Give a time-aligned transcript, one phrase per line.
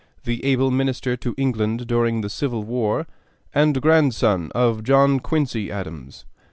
[0.23, 3.05] the able Minister to England during the Civil War,
[3.53, 6.25] and grandson of John Quincy Adams.